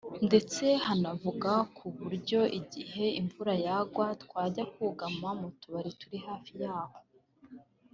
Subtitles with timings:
[0.27, 6.97] ndetse hanavaga ku buryo igihe imvura yagwaga twajyaga kugama mu tubari turi hafi yaho